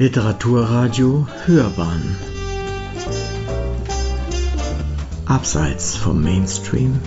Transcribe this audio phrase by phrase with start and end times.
[0.00, 2.16] Literaturradio Hörbahn
[5.26, 7.00] Abseits vom Mainstream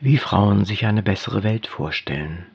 [0.00, 2.46] Wie Frauen sich eine bessere Welt vorstellen.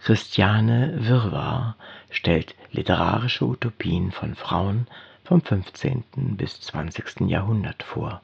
[0.00, 1.76] Christiane Wirrwarr
[2.10, 4.88] stellt literarische Utopien von Frauen
[5.22, 6.02] vom 15.
[6.36, 7.28] bis 20.
[7.28, 8.20] Jahrhundert vor.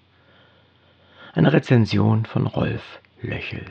[1.34, 2.82] Eine Rezension von Rolf
[3.20, 3.64] Löchel.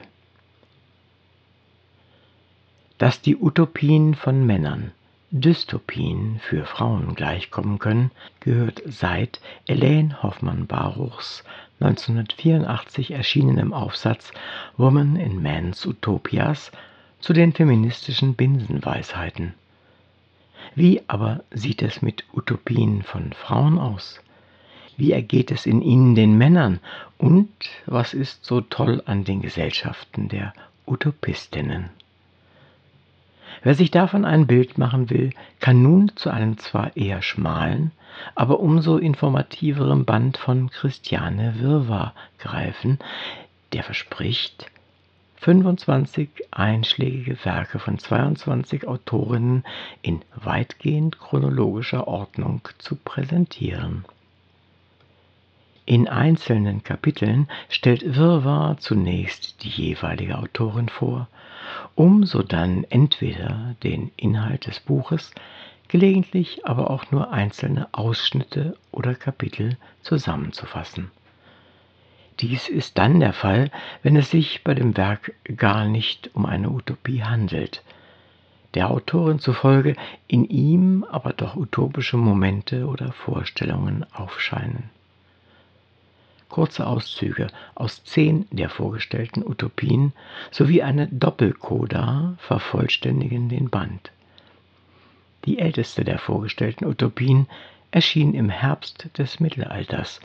[3.01, 4.91] Dass die Utopien von Männern
[5.31, 8.11] Dystopien für Frauen gleichkommen können,
[8.41, 11.43] gehört seit Elaine Hoffmann-Baruchs
[11.79, 14.31] 1984 erschienenem Aufsatz
[14.77, 16.71] Woman in Man's Utopias
[17.19, 19.55] zu den feministischen Binsenweisheiten.
[20.75, 24.21] Wie aber sieht es mit Utopien von Frauen aus?
[24.95, 26.79] Wie ergeht es in ihnen den Männern?
[27.17, 27.49] Und
[27.87, 30.53] was ist so toll an den Gesellschaften der
[30.85, 31.89] Utopistinnen?
[33.63, 37.91] Wer sich davon ein Bild machen will, kann nun zu einem zwar eher schmalen,
[38.33, 42.97] aber umso informativerem Band von Christiane Wirrwarr greifen,
[43.73, 44.65] der verspricht,
[45.37, 49.63] 25 einschlägige Werke von 22 Autorinnen
[50.01, 54.05] in weitgehend chronologischer Ordnung zu präsentieren.
[55.85, 61.27] In einzelnen Kapiteln stellt Wirrwarr zunächst die jeweilige Autorin vor,
[61.95, 65.31] um sodann entweder den Inhalt des Buches,
[65.87, 71.11] gelegentlich aber auch nur einzelne Ausschnitte oder Kapitel zusammenzufassen.
[72.39, 73.69] Dies ist dann der Fall,
[74.01, 77.83] wenn es sich bei dem Werk gar nicht um eine Utopie handelt,
[78.73, 79.95] der Autorin zufolge
[80.27, 84.89] in ihm aber doch utopische Momente oder Vorstellungen aufscheinen.
[86.51, 90.11] Kurze Auszüge aus zehn der vorgestellten Utopien
[90.51, 94.11] sowie eine Doppelcoda vervollständigen den Band.
[95.45, 97.47] Die älteste der vorgestellten Utopien
[97.89, 100.19] erschien im Herbst des Mittelalters,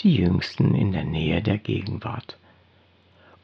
[0.00, 2.38] die jüngsten in der Nähe der Gegenwart.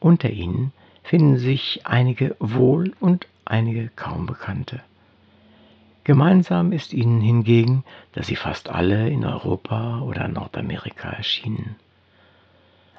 [0.01, 0.73] Unter ihnen
[1.03, 4.81] finden sich einige wohl und einige kaum bekannte.
[6.05, 11.77] Gemeinsam ist ihnen hingegen, dass sie fast alle in Europa oder Nordamerika erschienen.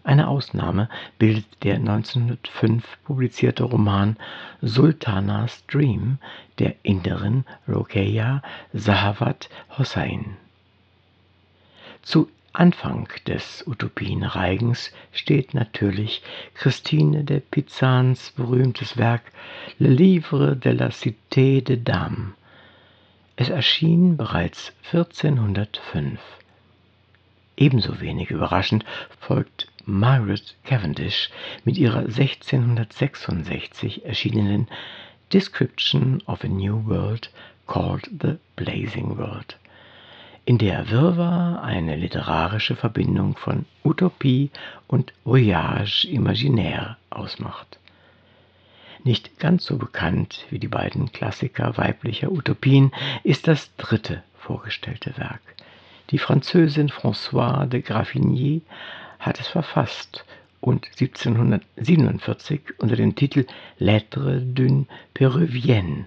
[0.07, 0.87] Eine Ausnahme
[1.19, 4.15] bildet der 1905 publizierte Roman
[4.61, 6.19] Sultanas Dream
[6.59, 8.41] der Inderin Rokeya
[8.71, 10.37] Sahavat Hossain.
[12.03, 19.23] Zu Anfang des Utopienreigens steht natürlich Christine de Pizans berühmtes Werk
[19.77, 22.33] Le Livre de la Cité des Dames.
[23.35, 26.17] Es erschien bereits 1405.
[27.57, 28.85] Ebenso wenig überraschend
[29.19, 31.29] folgt Margaret Cavendish
[31.63, 34.67] mit ihrer 1666 erschienenen
[35.33, 37.31] Description of a New World
[37.65, 39.57] called the Blazing World
[40.47, 44.49] in der Wirrwarr eine literarische Verbindung von Utopie
[44.87, 47.77] und Voyage imaginaire ausmacht.
[49.03, 52.93] Nicht ganz so bekannt wie die beiden Klassiker weiblicher Utopien
[53.25, 55.41] ist das dritte vorgestellte Werk.
[56.11, 58.61] Die Französin Françoise de Graffigny
[59.19, 60.25] hat es verfasst
[60.61, 63.45] und 1747 unter dem Titel
[63.77, 66.05] Lettre d'une Péruvienne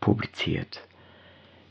[0.00, 0.80] publiziert.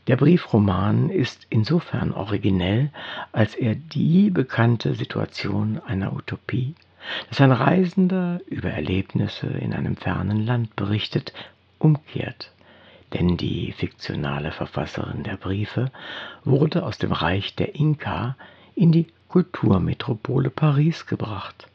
[0.08, 2.90] Der Briefroman ist insofern originell,
[3.30, 6.74] als er die bekannte Situation einer Utopie,
[7.28, 11.32] dass ein Reisender über Erlebnisse in einem fernen Land berichtet,
[11.78, 12.50] umkehrt.
[13.12, 15.92] Denn die fiktionale Verfasserin der Briefe
[16.44, 18.36] wurde aus dem Reich der Inka
[18.74, 21.66] in die Kulturmetropole Paris gebracht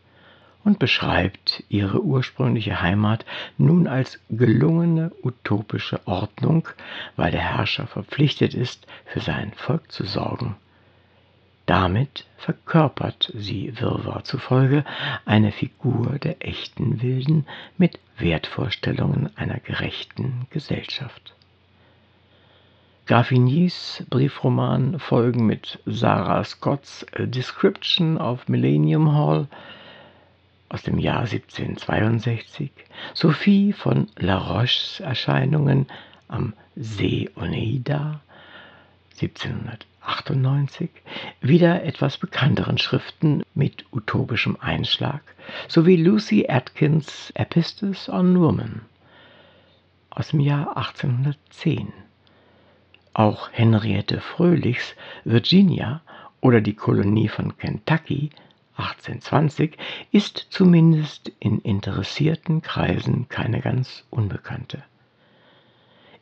[0.63, 3.25] und beschreibt ihre ursprüngliche Heimat
[3.57, 6.69] nun als gelungene utopische Ordnung,
[7.16, 10.56] weil der Herrscher verpflichtet ist, für sein Volk zu sorgen.
[11.66, 14.85] Damit verkörpert sie Wirrwarr zufolge
[15.25, 17.48] eine Figur der echten Wilden
[17.80, 21.33] mit Wertvorstellungen einer gerechten Gesellschaft.
[23.07, 29.48] Graffinis Briefroman folgen mit Sarah Scotts Description of Millennium Hall
[30.68, 32.69] aus dem Jahr 1762,
[33.13, 35.88] Sophie von La Roches Erscheinungen
[36.27, 38.19] am See Oneida
[39.21, 40.89] 1798,
[41.39, 45.21] wieder etwas bekannteren Schriften mit utopischem Einschlag,
[45.69, 48.81] sowie Lucy Atkins Epistles on Woman
[50.10, 51.94] aus dem Jahr 1810.
[53.17, 56.01] Auch Henriette Fröhlichs Virginia
[56.39, 58.29] oder die Kolonie von Kentucky
[58.75, 59.75] 1820
[60.11, 64.83] ist zumindest in interessierten Kreisen keine ganz unbekannte.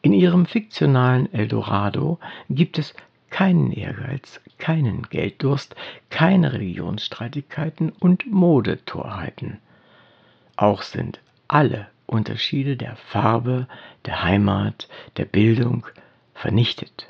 [0.04, 2.18] In ihrem fiktionalen Eldorado
[2.50, 2.94] gibt es
[3.30, 5.76] keinen Ehrgeiz, keinen Gelddurst,
[6.10, 9.60] keine Religionsstreitigkeiten und Modetorheiten.
[10.56, 11.20] Auch sind
[11.50, 13.68] alle Unterschiede der Farbe,
[14.06, 14.88] der Heimat,
[15.18, 15.86] der Bildung
[16.36, 17.08] vernichtet.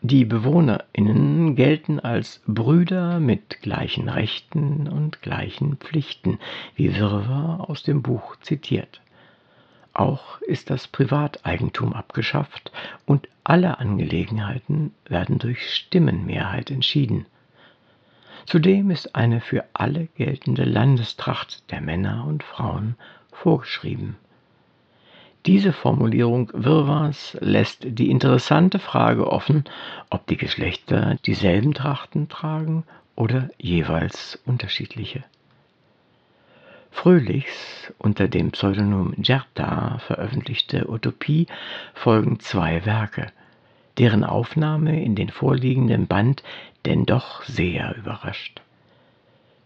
[0.00, 6.38] Die BewohnerInnen gelten als Brüder mit gleichen Rechten und gleichen Pflichten,
[6.74, 9.00] wie Wirrwarr aus dem Buch zitiert.
[9.94, 12.72] Auch ist das Privateigentum abgeschafft
[13.06, 17.26] und alle Angelegenheiten werden durch Stimmenmehrheit entschieden.
[18.46, 22.96] Zudem ist eine für alle geltende Landestracht der Männer und Frauen
[23.32, 24.16] vorgeschrieben.
[25.46, 29.64] Diese Formulierung Wirrwarrs lässt die interessante Frage offen,
[30.08, 35.22] ob die Geschlechter dieselben Trachten tragen oder jeweils unterschiedliche.
[36.90, 41.46] Fröhlichs unter dem Pseudonym Gerta veröffentlichte Utopie
[41.92, 43.26] folgen zwei Werke,
[43.98, 46.42] deren Aufnahme in den vorliegenden Band
[46.86, 48.62] denn doch sehr überrascht.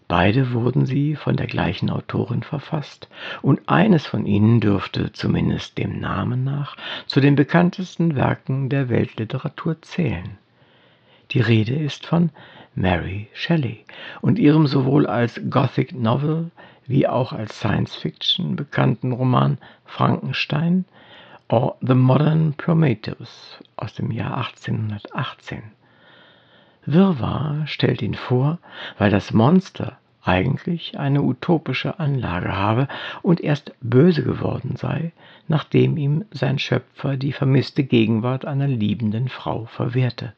[0.09, 3.09] Beide wurden sie von der gleichen Autorin verfasst,
[3.43, 6.77] und eines von ihnen dürfte zumindest dem Namen nach
[7.07, 10.39] zu den bekanntesten Werken der Weltliteratur zählen.
[11.33, 12.31] Die Rede ist von
[12.75, 13.85] Mary Shelley
[14.23, 16.51] und ihrem sowohl als Gothic Novel
[16.87, 20.87] wie auch als Science Fiction bekannten Roman Frankenstein
[21.49, 25.78] or The Modern Prometheus aus dem Jahr 1818.
[26.91, 28.59] Wirrwarr stellt ihn vor,
[28.97, 32.89] weil das Monster eigentlich eine utopische Anlage habe
[33.23, 35.13] und erst böse geworden sei,
[35.49, 40.33] nachdem ihm sein Schöpfer die vermisste Gegenwart einer liebenden Frau verwehrte.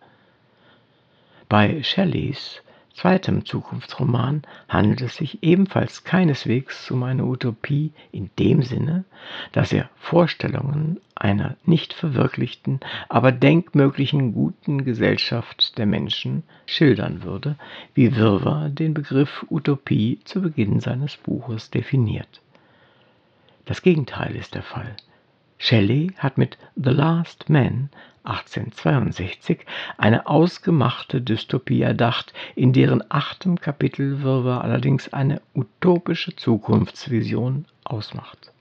[1.48, 2.62] Bei Shelleys
[2.94, 9.04] zweitem Zukunftsroman handelt es sich ebenfalls keineswegs um eine Utopie in dem Sinne,
[9.52, 17.56] dass er Vorstellungen einer nicht verwirklichten, aber denkmöglichen guten Gesellschaft der Menschen schildern würde,
[17.94, 22.40] wie Wirrwarr den Begriff Utopie zu Beginn seines Buches definiert.
[23.66, 24.96] Das Gegenteil ist der Fall.
[25.62, 27.90] Shelley hat mit The Last Man
[28.24, 29.66] 1862
[29.98, 38.52] eine ausgemachte Dystopie erdacht, in deren achtem Kapitel Wirrwarr allerdings eine utopische Zukunftsvision ausmacht.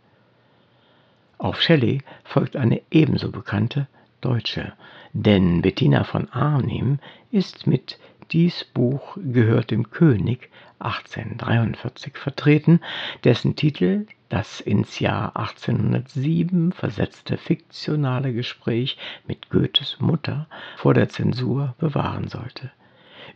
[1.38, 3.88] Auf Shelley folgt eine ebenso bekannte
[4.19, 4.74] deutsche,
[5.13, 7.00] denn Bettina von Arnim
[7.31, 7.98] ist mit
[8.31, 10.50] Dies Buch gehört dem König
[10.80, 12.80] 1843 vertreten,
[13.24, 18.98] dessen Titel das ins Jahr 1807 versetzte fiktionale Gespräch
[19.28, 20.48] mit Goethes Mutter
[20.78, 22.72] vor der Zensur bewahren sollte,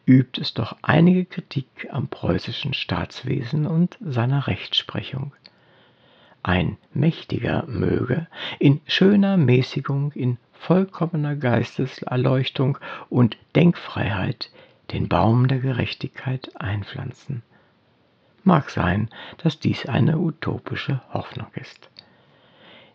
[0.05, 5.33] übt es doch einige Kritik am preußischen Staatswesen und seiner Rechtsprechung.
[6.43, 8.27] Ein Mächtiger möge
[8.59, 12.77] in schöner Mäßigung, in vollkommener Geisteserleuchtung
[13.09, 14.49] und Denkfreiheit
[14.91, 17.43] den Baum der Gerechtigkeit einpflanzen
[18.45, 21.89] Mag sein, dass dies eine utopische Hoffnung ist.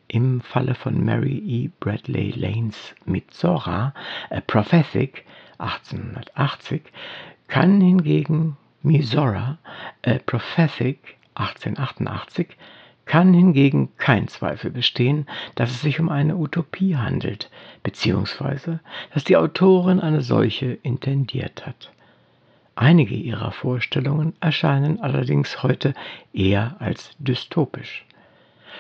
[0.07, 1.71] Im Falle von Mary E.
[1.81, 3.95] Bradley Lanes Mizora,
[4.29, 5.25] A Prophetic
[5.57, 6.83] 1880,
[7.47, 9.59] kann hingegen Mizora,
[10.05, 12.49] A Prophetic 1888,
[13.09, 17.51] kann hingegen kein Zweifel bestehen, dass es sich um eine Utopie handelt,
[17.83, 18.81] beziehungsweise
[19.13, 21.91] dass die Autorin eine solche intendiert hat.
[22.77, 25.95] Einige ihrer Vorstellungen erscheinen allerdings heute
[26.33, 28.05] eher als dystopisch.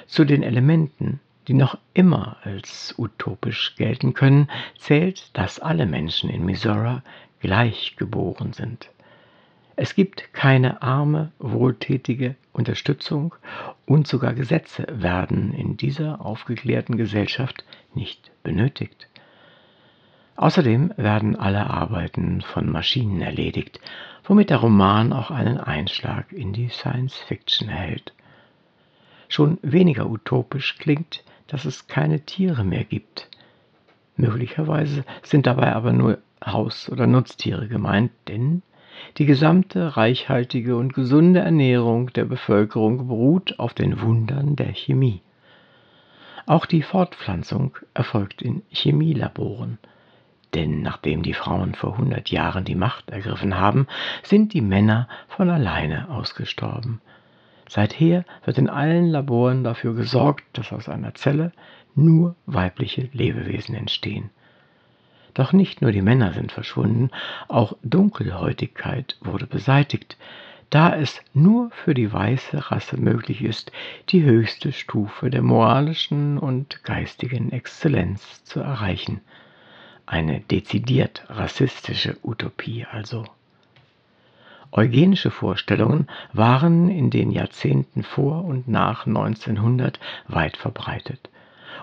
[0.06, 1.18] Zu den Elementen,
[1.48, 6.98] die noch immer als utopisch gelten können, zählt, dass alle Menschen in Missouri
[7.40, 8.90] gleich geboren sind.
[9.80, 13.36] Es gibt keine arme, wohltätige Unterstützung
[13.86, 19.06] und sogar Gesetze werden in dieser aufgeklärten Gesellschaft nicht benötigt.
[20.34, 23.78] Außerdem werden alle Arbeiten von Maschinen erledigt,
[24.24, 28.12] womit der Roman auch einen Einschlag in die Science Fiction erhält.
[29.28, 33.28] Schon weniger utopisch klingt, dass es keine Tiere mehr gibt.
[34.16, 38.62] Möglicherweise sind dabei aber nur Haus- oder Nutztiere gemeint, denn
[39.18, 45.22] die gesamte reichhaltige und gesunde Ernährung der Bevölkerung beruht auf den Wundern der Chemie.
[46.46, 49.78] Auch die Fortpflanzung erfolgt in Chemielaboren.
[50.54, 53.86] Denn nachdem die Frauen vor hundert Jahren die Macht ergriffen haben,
[54.22, 57.02] sind die Männer von alleine ausgestorben.
[57.68, 61.52] Seither wird in allen Laboren dafür gesorgt, dass aus einer Zelle
[61.94, 64.30] nur weibliche Lebewesen entstehen.
[65.38, 67.10] Doch nicht nur die Männer sind verschwunden,
[67.46, 70.16] auch Dunkelhäutigkeit wurde beseitigt,
[70.68, 73.70] da es nur für die weiße Rasse möglich ist,
[74.08, 79.20] die höchste Stufe der moralischen und geistigen Exzellenz zu erreichen.
[80.06, 83.24] Eine dezidiert rassistische Utopie also.
[84.72, 91.30] Eugenische Vorstellungen waren in den Jahrzehnten vor und nach 1900 weit verbreitet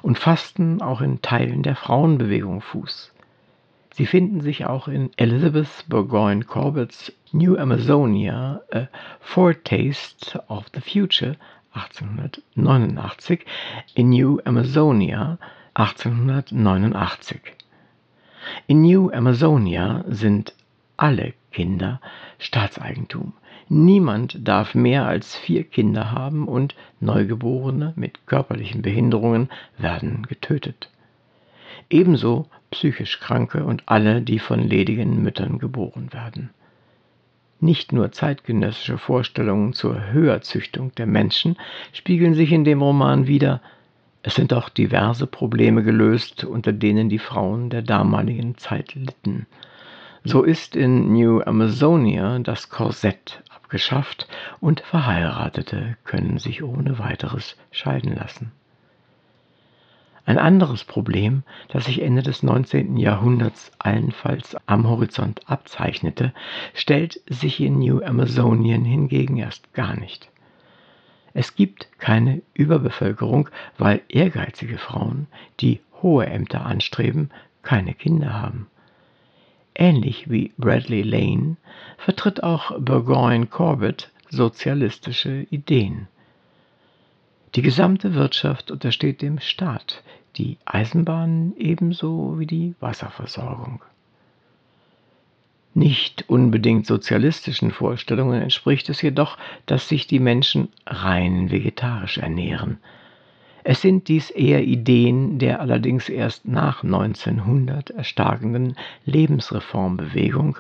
[0.01, 3.13] und fassten auch in Teilen der Frauenbewegung Fuß.
[3.97, 8.89] Sie finden sich auch in Elizabeth Burgoyne Corbett's New Amazonia, A
[9.21, 11.37] Foretaste of the Future
[11.71, 13.45] 1889,
[13.93, 15.37] in New Amazonia
[15.75, 17.39] 1889.
[18.67, 20.53] In New Amazonia sind
[20.97, 22.01] alle Kinder
[22.37, 23.31] Staatseigentum.
[23.69, 30.89] Niemand darf mehr als vier Kinder haben und Neugeborene mit körperlichen Behinderungen werden getötet.
[31.89, 36.49] Ebenso psychisch Kranke und alle, die von ledigen Müttern geboren werden.
[37.59, 41.57] Nicht nur zeitgenössische Vorstellungen zur Höherzüchtung der Menschen
[41.93, 43.61] spiegeln sich in dem Roman wider,
[44.27, 49.45] es sind auch diverse Probleme gelöst, unter denen die Frauen der damaligen Zeit litten.
[50.23, 54.27] So ist in New Amazonia das Korsett abgeschafft
[54.59, 58.51] und Verheiratete können sich ohne weiteres scheiden lassen.
[60.25, 62.97] Ein anderes Problem, das sich Ende des 19.
[62.97, 66.33] Jahrhunderts allenfalls am Horizont abzeichnete,
[66.73, 70.31] stellt sich in New Amazonien hingegen erst gar nicht.
[71.33, 75.27] Es gibt keine Überbevölkerung, weil ehrgeizige Frauen,
[75.59, 77.29] die hohe Ämter anstreben,
[77.61, 78.67] keine Kinder haben.
[79.75, 81.57] Ähnlich wie Bradley Lane
[81.97, 86.07] vertritt auch Burgoyne Corbett sozialistische Ideen.
[87.55, 90.03] Die gesamte Wirtschaft untersteht dem Staat,
[90.35, 93.81] die Eisenbahn ebenso wie die Wasserversorgung.
[95.73, 102.77] Nicht unbedingt sozialistischen Vorstellungen entspricht es jedoch, dass sich die Menschen rein vegetarisch ernähren.
[103.63, 110.57] Es sind dies eher Ideen der allerdings erst nach 1900 erstarkenden Lebensreformbewegung.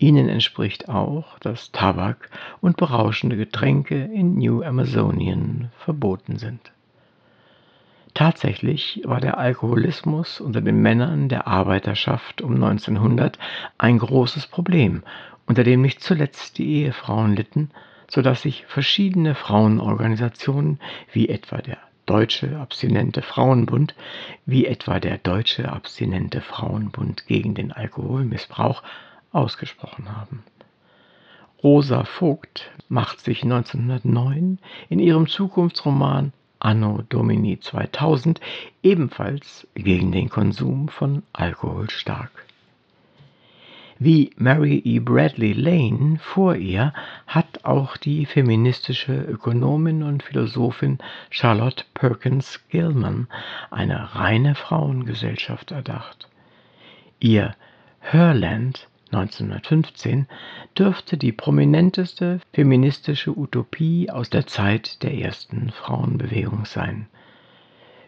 [0.00, 2.30] Ihnen entspricht auch, dass Tabak
[2.62, 6.72] und berauschende Getränke in New Amazonien verboten sind.
[8.14, 13.38] Tatsächlich war der Alkoholismus unter den Männern der Arbeiterschaft um 1900
[13.76, 15.02] ein großes Problem,
[15.46, 17.70] unter dem nicht zuletzt die Ehefrauen litten,
[18.08, 20.80] so dass sich verschiedene Frauenorganisationen
[21.12, 21.76] wie etwa der
[22.06, 23.94] Deutsche Abstinente Frauenbund,
[24.46, 28.82] wie etwa der Deutsche Abstinente Frauenbund gegen den Alkoholmissbrauch
[29.32, 30.44] ausgesprochen haben.
[31.62, 34.58] Rosa Vogt macht sich 1909
[34.88, 38.40] in ihrem Zukunftsroman Anno Domini 2000
[38.82, 42.30] ebenfalls gegen den Konsum von Alkohol stark.
[43.98, 44.98] Wie Mary E.
[44.98, 46.94] Bradley Lane vor ihr
[47.26, 50.96] hat auch die feministische Ökonomin und Philosophin
[51.28, 53.28] Charlotte Perkins Gilman
[53.70, 56.30] eine reine Frauengesellschaft erdacht.
[57.18, 57.54] Ihr
[58.00, 60.26] Herland 1915
[60.78, 67.08] dürfte die prominenteste feministische Utopie aus der Zeit der ersten Frauenbewegung sein.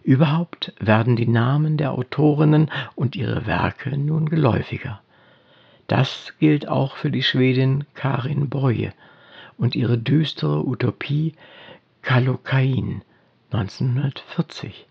[0.04, 5.00] Überhaupt werden die Namen der Autorinnen und ihre Werke nun geläufiger.
[5.86, 8.92] Das gilt auch für die Schwedin Karin Boye
[9.58, 11.34] und ihre düstere Utopie
[12.02, 13.02] Kallocain
[13.50, 14.86] 1940.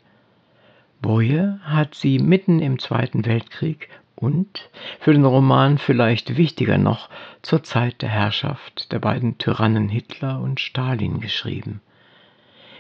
[1.02, 3.90] Boye hat sie mitten im Zweiten Weltkrieg
[4.22, 7.10] und, für den Roman vielleicht wichtiger noch,
[7.42, 11.82] zur Zeit der Herrschaft der beiden Tyrannen Hitler und Stalin geschrieben.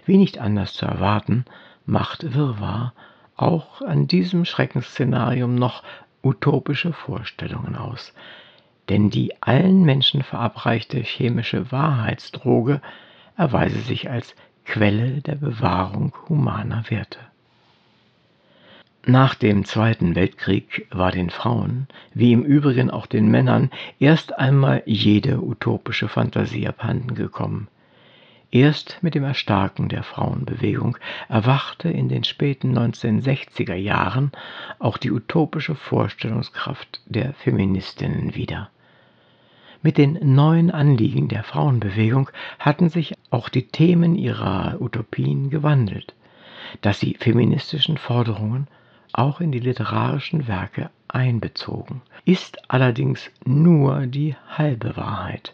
[0.05, 1.45] Wie nicht anders zu erwarten,
[1.85, 2.93] macht Wirrwarr
[3.35, 5.83] auch an diesem Schreckensszenarium noch
[6.23, 8.13] utopische Vorstellungen aus,
[8.89, 12.81] denn die allen Menschen verabreichte chemische Wahrheitsdroge
[13.35, 17.30] erweise sich als Quelle der Bewahrung humaner Werte.
[19.07, 24.83] Nach dem Zweiten Weltkrieg war den Frauen, wie im Übrigen auch den Männern, erst einmal
[24.85, 27.67] jede utopische Fantasie abhanden gekommen.
[28.51, 34.33] Erst mit dem Erstarken der Frauenbewegung erwachte in den späten 1960er Jahren
[34.77, 38.69] auch die utopische Vorstellungskraft der Feministinnen wieder.
[39.81, 42.29] Mit den neuen Anliegen der Frauenbewegung
[42.59, 46.13] hatten sich auch die Themen ihrer Utopien gewandelt,
[46.81, 48.67] dass sie feministischen Forderungen
[49.13, 55.53] auch in die literarischen Werke einbezogen, ist allerdings nur die halbe Wahrheit.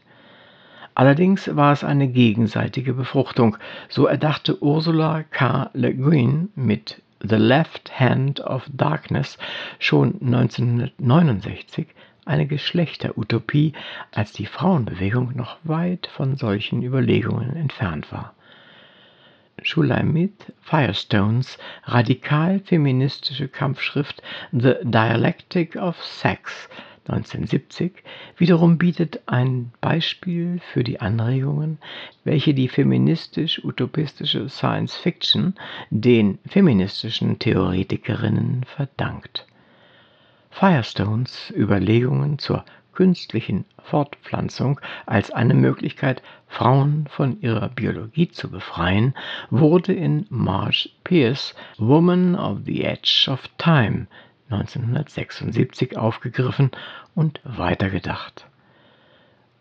[0.96, 5.70] Allerdings war es eine gegenseitige Befruchtung, so erdachte Ursula K.
[5.74, 9.38] Le Guin mit The Left Hand of Darkness
[9.80, 11.88] schon 1969
[12.26, 13.74] eine Geschlechterutopie,
[14.12, 18.34] als die Frauenbewegung noch weit von solchen Überlegungen entfernt war.
[19.64, 24.22] Shulamit Firestones radikal feministische Kampfschrift
[24.52, 26.70] The Dialectic of Sex
[27.08, 28.04] 1970
[28.38, 31.80] wiederum bietet ein Beispiel für die Anregungen,
[32.24, 35.56] welche die feministisch-utopistische Science Fiction
[35.90, 39.46] den feministischen Theoretikerinnen verdankt.
[40.50, 42.66] Firestones Überlegungen zur
[42.98, 49.14] künstlichen Fortpflanzung als eine Möglichkeit, Frauen von ihrer Biologie zu befreien,
[49.52, 54.08] wurde in Marge Pierce Woman of the Edge of Time
[54.50, 56.72] 1976 aufgegriffen
[57.14, 58.48] und weitergedacht.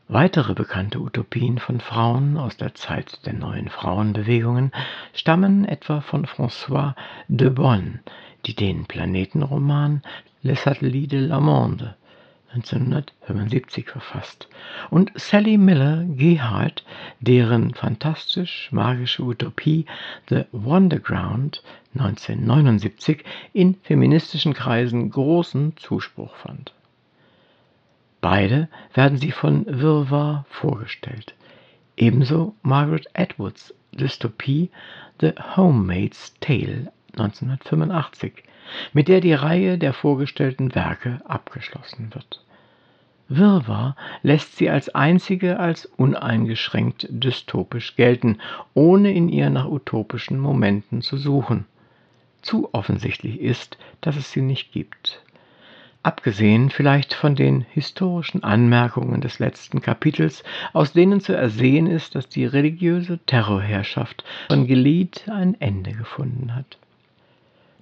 [0.09, 4.73] Weitere bekannte Utopien von Frauen aus der Zeit der neuen Frauenbewegungen
[5.13, 6.95] stammen etwa von François
[7.29, 8.01] de Bonne,
[8.47, 10.01] die den Planetenroman
[10.43, 11.97] Le Satellite de la Monde
[12.57, 14.49] 1975 verfasst,
[14.91, 16.85] und Sally Miller Gerhardt,
[17.21, 19.85] deren fantastisch-magische Utopie
[20.29, 21.63] The Wonderground
[21.95, 26.73] 1979 in feministischen Kreisen großen Zuspruch fand.
[28.23, 31.35] Beide werden sie von Wirrwarr vorgestellt,
[31.97, 34.71] ebenso Margaret Atwoods Dystopie
[35.21, 38.45] The Homemaid's Tale 1985,
[38.93, 42.43] mit der die Reihe der vorgestellten Werke abgeschlossen wird.
[43.29, 48.39] Wirrwarr lässt sie als einzige als uneingeschränkt dystopisch gelten,
[48.75, 51.67] ohne in ihr nach utopischen Momenten zu suchen.
[52.43, 55.23] Zu offensichtlich ist, dass es sie nicht gibt.
[56.05, 62.29] Abgesehen vielleicht von den historischen Anmerkungen des letzten Kapitels, aus denen zu ersehen ist, dass
[62.29, 66.79] die religiöse Terrorherrschaft von Gilead ein Ende gefunden hat.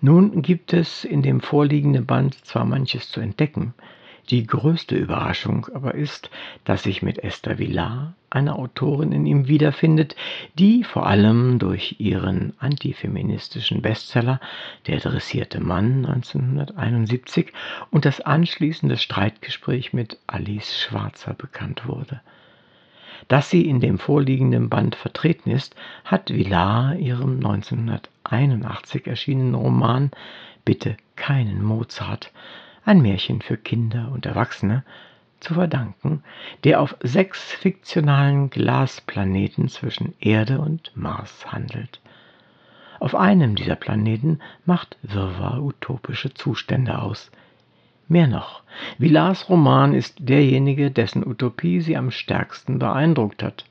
[0.00, 3.74] Nun gibt es in dem vorliegenden Band zwar manches zu entdecken,
[4.30, 6.30] die größte Überraschung aber ist,
[6.64, 10.16] dass sich mit Esther Villar eine Autorin in ihm wiederfindet,
[10.58, 14.40] die vor allem durch ihren antifeministischen Bestseller
[14.86, 17.52] Der dressierte Mann 1971
[17.90, 22.20] und das anschließende Streitgespräch mit Alice Schwarzer bekannt wurde.
[23.28, 30.10] Dass sie in dem vorliegenden Band vertreten ist, hat Villar ihrem 1981 erschienenen Roman
[30.64, 32.32] Bitte keinen Mozart
[32.84, 34.84] ein Märchen für Kinder und Erwachsene,
[35.44, 36.24] zu verdanken,
[36.64, 42.00] der auf sechs fiktionalen Glasplaneten zwischen Erde und Mars handelt.
[42.98, 47.30] Auf einem dieser Planeten macht Wirrwarr utopische Zustände aus.
[48.08, 48.62] Mehr noch,
[48.98, 53.64] Villars Roman ist derjenige, dessen Utopie sie am stärksten beeindruckt hat.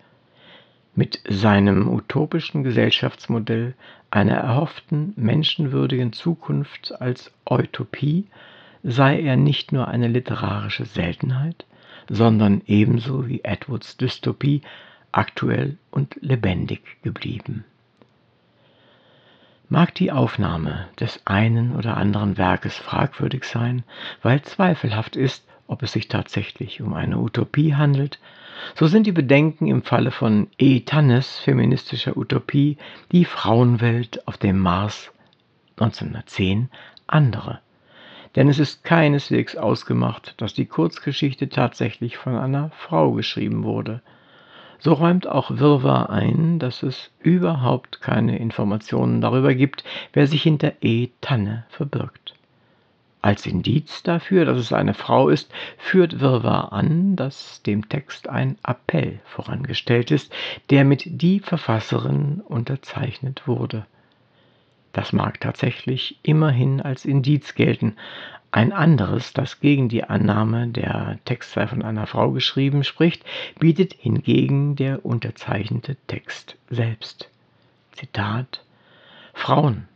[0.96, 3.74] Mit seinem utopischen Gesellschaftsmodell
[4.12, 8.28] einer erhofften menschenwürdigen Zukunft als Utopie
[8.84, 11.66] sei er nicht nur eine literarische Seltenheit,
[12.10, 14.62] sondern ebenso wie Edwards Dystopie
[15.12, 17.64] aktuell und lebendig geblieben.
[19.70, 23.84] Mag die Aufnahme des einen oder anderen Werkes fragwürdig sein,
[24.22, 28.20] weil zweifelhaft ist, ob es sich tatsächlich um eine Utopie handelt,
[28.76, 30.82] so sind die Bedenken im Falle von E.
[30.82, 32.78] Tannes feministischer Utopie
[33.12, 35.12] Die Frauenwelt auf dem Mars
[35.78, 36.70] 1910
[37.08, 37.63] andere
[38.36, 44.02] denn es ist keineswegs ausgemacht, dass die Kurzgeschichte tatsächlich von einer Frau geschrieben wurde.
[44.80, 50.74] So räumt auch Wirrwarr ein, dass es überhaupt keine Informationen darüber gibt, wer sich hinter
[50.82, 51.10] E.
[51.22, 52.34] Tanne verbirgt.
[53.22, 58.58] Als Indiz dafür, dass es eine Frau ist, führt Wirrwarr an, dass dem Text ein
[58.68, 60.34] Appell vorangestellt ist,
[60.70, 63.86] der mit die Verfasserin unterzeichnet wurde.
[64.94, 67.96] Das mag tatsächlich immerhin als Indiz gelten.
[68.52, 73.26] Ein anderes, das gegen die Annahme, der Text sei von einer Frau geschrieben, spricht,
[73.60, 77.32] bietet hingegen der unterzeichnete Text selbst.
[77.94, 78.64] Zitat
[79.34, 79.88] Frauen,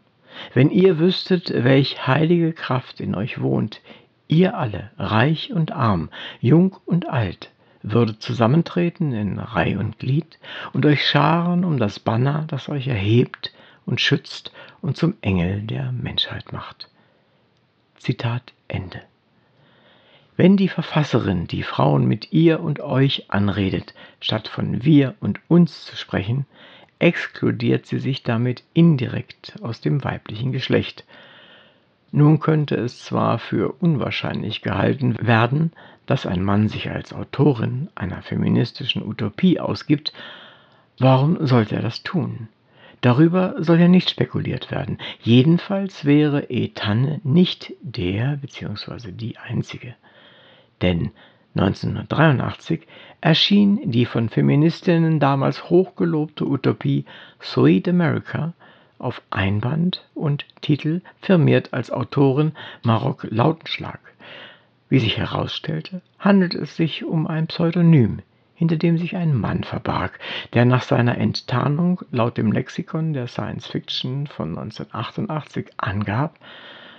[0.56, 3.82] wenn ihr wüsstet, welch heilige Kraft in euch wohnt,
[4.28, 6.10] ihr alle, reich und arm,
[6.42, 7.52] jung und alt,
[7.84, 10.40] würdet zusammentreten in Reih und Glied
[10.74, 13.54] und euch scharen um das Banner, das euch erhebt
[13.88, 16.90] und schützt und zum Engel der Menschheit macht.
[17.96, 19.02] Zitat Ende.
[20.36, 25.86] Wenn die Verfasserin die Frauen mit ihr und euch anredet, statt von wir und uns
[25.86, 26.46] zu sprechen,
[27.00, 31.06] exkludiert sie sich damit indirekt aus dem weiblichen Geschlecht.
[32.12, 35.72] Nun könnte es zwar für unwahrscheinlich gehalten werden,
[36.06, 40.14] dass ein Mann sich als Autorin einer feministischen Utopie ausgibt,
[41.00, 42.48] warum sollte er das tun?
[43.02, 44.98] Darüber soll ja nicht spekuliert werden.
[45.22, 49.12] Jedenfalls wäre Etanne nicht der bzw.
[49.12, 49.96] die einzige.
[50.82, 51.12] Denn
[51.56, 52.88] 1983
[53.22, 57.06] erschien die von Feministinnen damals hochgelobte Utopie
[57.42, 58.54] Sweet America
[59.00, 64.00] auf Einband und Titel firmiert als Autorin Marok Lautenschlag.
[64.90, 68.20] Wie sich herausstellte, handelt es sich um ein Pseudonym,
[68.58, 70.20] hinter dem sich ein Mann verbarg,
[70.54, 76.40] der nach seiner Enttarnung laut dem Lexikon der Science Fiction von 1988 angab,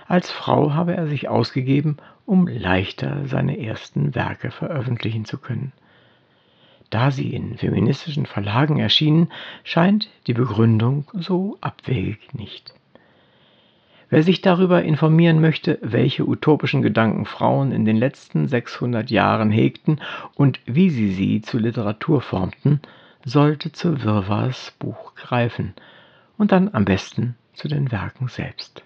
[0.07, 5.73] als Frau habe er sich ausgegeben, um leichter seine ersten Werke veröffentlichen zu können.
[6.89, 9.29] Da sie in feministischen Verlagen erschienen,
[9.63, 12.73] scheint die Begründung so abwegig nicht.
[14.09, 20.01] Wer sich darüber informieren möchte, welche utopischen Gedanken Frauen in den letzten 600 Jahren hegten
[20.33, 22.81] und wie sie sie zu Literatur formten,
[23.23, 25.73] sollte zu Wirrwarrs Buch greifen
[26.37, 28.81] und dann am besten zu den Werken selbst.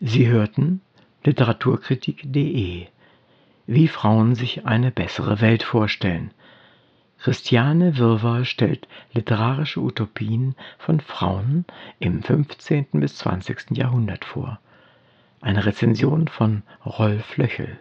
[0.00, 0.80] Sie hörten
[1.24, 2.86] literaturkritik.de
[3.66, 6.30] Wie Frauen sich eine bessere Welt vorstellen
[7.22, 11.64] Christiane Wirrwarr stellt literarische Utopien von Frauen
[12.00, 12.86] im 15.
[12.94, 13.76] bis 20.
[13.76, 14.58] Jahrhundert vor.
[15.40, 17.78] Eine Rezension von Rolf Löchel.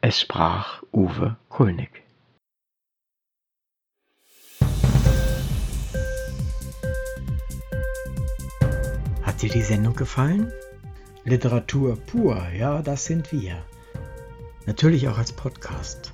[0.00, 2.02] Es sprach Uwe Kulnig.
[9.22, 10.50] Hat dir die Sendung gefallen?
[11.22, 13.64] Literatur pur, ja, das sind wir.
[14.66, 16.13] Natürlich auch als Podcast.